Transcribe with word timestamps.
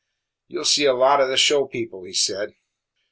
"You 0.47 0.61
'll 0.61 0.65
see 0.65 0.85
a 0.85 0.95
lot 0.95 1.21
o' 1.21 1.27
the 1.27 1.37
show 1.37 1.67
people," 1.67 2.05
he 2.05 2.13
said. 2.13 2.55